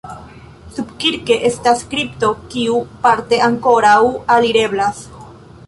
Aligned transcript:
Subkirke 0.77 1.37
estas 1.49 1.83
kripto 1.91 2.31
kiu 2.55 2.79
parte 3.05 3.39
ankoraŭ 3.51 4.01
alireblas. 4.39 5.07